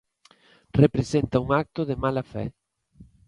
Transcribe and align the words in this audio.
Representa 0.81 1.37
un 1.45 1.49
acto 1.61 1.85
de 1.85 1.95
mala 2.03 2.23
fe. 2.31 2.43